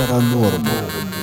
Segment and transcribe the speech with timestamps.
[0.00, 1.19] Paranormal.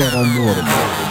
[0.00, 1.09] Terra Normal.